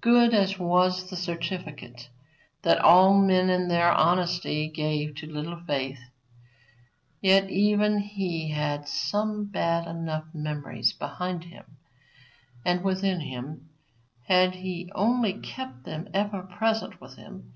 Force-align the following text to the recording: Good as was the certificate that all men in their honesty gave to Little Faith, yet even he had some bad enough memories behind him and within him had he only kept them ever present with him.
Good 0.00 0.32
as 0.32 0.58
was 0.58 1.10
the 1.10 1.14
certificate 1.16 2.08
that 2.62 2.78
all 2.78 3.20
men 3.20 3.50
in 3.50 3.68
their 3.68 3.92
honesty 3.92 4.66
gave 4.70 5.14
to 5.16 5.30
Little 5.30 5.60
Faith, 5.66 6.00
yet 7.20 7.50
even 7.50 7.98
he 7.98 8.48
had 8.48 8.88
some 8.88 9.44
bad 9.44 9.86
enough 9.86 10.24
memories 10.32 10.94
behind 10.94 11.44
him 11.44 11.76
and 12.64 12.82
within 12.82 13.20
him 13.20 13.68
had 14.22 14.54
he 14.54 14.90
only 14.94 15.34
kept 15.34 15.84
them 15.84 16.08
ever 16.14 16.42
present 16.44 16.98
with 16.98 17.16
him. 17.16 17.52